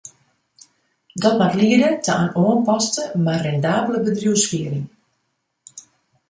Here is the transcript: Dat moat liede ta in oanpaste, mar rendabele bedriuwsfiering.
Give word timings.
Dat 1.21 1.35
moat 1.39 1.57
liede 1.61 1.89
ta 2.05 2.13
in 2.23 2.35
oanpaste, 2.43 3.03
mar 3.25 3.39
rendabele 3.47 3.99
bedriuwsfiering. 4.07 4.85